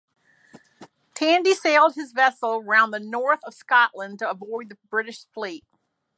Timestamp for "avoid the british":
4.31-5.25